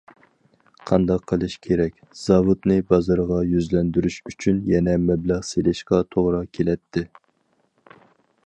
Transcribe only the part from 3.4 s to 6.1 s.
يۈزلەندۈرۈش ئۈچۈن يەنە مەبلەغ سېلىشقا